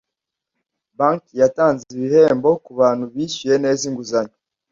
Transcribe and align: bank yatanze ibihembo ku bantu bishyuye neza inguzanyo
bank 0.97 1.23
yatanze 1.41 1.83
ibihembo 1.97 2.49
ku 2.63 2.71
bantu 2.81 3.03
bishyuye 3.13 3.55
neza 3.65 3.81
inguzanyo 3.89 4.35